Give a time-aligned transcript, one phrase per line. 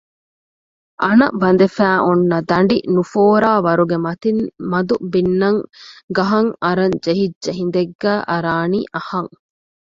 [1.03, 5.61] އަނަ ބަނދެފައި އޮންނަ ދަނޑި ނުފޯރާވަރުގެ މަތިން މަދު ބިންނަން
[6.15, 9.31] ގަހަށް އަރަށް ޖެހިއްޖެ ހިނދެއްގައި އަރާނީ އަހަން